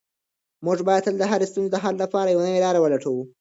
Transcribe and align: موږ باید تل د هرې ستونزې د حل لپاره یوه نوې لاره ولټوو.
موږ 0.65 0.77
باید 0.87 1.05
تل 1.05 1.15
د 1.19 1.23
هرې 1.31 1.45
ستونزې 1.51 1.71
د 1.71 1.77
حل 1.83 1.95
لپاره 2.03 2.27
یوه 2.29 2.45
نوې 2.47 2.59
لاره 2.65 2.79
ولټوو. 2.81 3.23